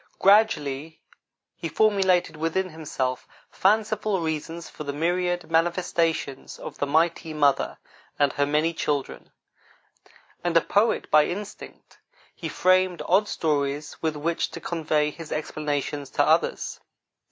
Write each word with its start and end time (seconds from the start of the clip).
Gradually, 0.17 0.99
he 1.55 1.69
formulated 1.69 2.35
within 2.35 2.69
himself 2.71 3.27
fanciful 3.51 4.19
reasons 4.19 4.67
for 4.67 4.83
the 4.83 4.93
myriad 4.93 5.51
manifestations 5.51 6.57
of 6.57 6.79
the 6.79 6.87
Mighty 6.87 7.35
Mother 7.35 7.77
and 8.17 8.33
her 8.33 8.47
many 8.47 8.73
children; 8.73 9.31
and 10.43 10.57
a 10.57 10.61
poet 10.61 11.07
by 11.11 11.25
instinct, 11.27 11.99
he 12.33 12.49
framed 12.49 13.03
odd 13.05 13.27
stories 13.27 13.95
with 14.01 14.15
which 14.15 14.49
to 14.49 14.59
convey 14.59 15.11
his 15.11 15.31
explanations 15.31 16.09
to 16.09 16.23
others. 16.23 16.79